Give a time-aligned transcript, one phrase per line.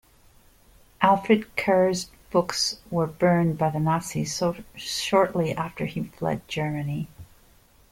[1.03, 4.41] Alfred Kerr's books were burned by the Nazis
[4.75, 7.07] shortly after he fled Germany.